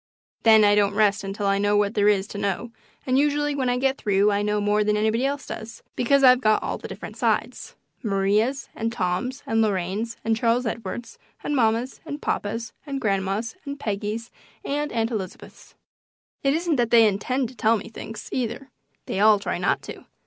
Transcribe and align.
Then 0.41 0.63
I 0.63 0.73
don't 0.73 0.95
rest 0.95 1.23
until 1.23 1.45
I 1.45 1.59
know 1.59 1.77
what 1.77 1.93
there 1.93 2.07
is 2.09 2.25
to 2.29 2.39
know, 2.39 2.71
and 3.05 3.19
usually 3.19 3.53
when 3.53 3.69
I 3.69 3.77
get 3.77 3.99
through 3.99 4.31
I 4.31 4.41
know 4.41 4.59
more 4.59 4.83
than 4.83 4.97
anybody 4.97 5.27
else 5.27 5.45
does, 5.45 5.83
because 5.95 6.23
I've 6.23 6.41
got 6.41 6.63
all 6.63 6.79
the 6.79 6.87
different 6.87 7.17
sides 7.17 7.75
Maria's 8.01 8.67
and 8.73 8.91
Tom's 8.91 9.43
and 9.45 9.61
Lorraine's 9.61 10.17
and 10.25 10.35
Charles 10.35 10.65
Edward's 10.65 11.19
and 11.43 11.55
mamma's 11.55 11.99
and 12.03 12.19
papa's 12.19 12.73
and 12.83 12.99
grandma's 12.99 13.55
and 13.63 13.79
Peggy's 13.79 14.31
and 14.65 14.91
Aunt 14.91 15.11
Elizabeth's. 15.11 15.75
It 16.41 16.55
isn't 16.55 16.77
that 16.77 16.89
they 16.89 17.05
intend 17.07 17.49
to 17.49 17.55
tell 17.55 17.77
me 17.77 17.87
things, 17.87 18.27
either; 18.31 18.71
they 19.05 19.19
all 19.19 19.37
try 19.37 19.59
not 19.59 19.83
to. 19.83 20.05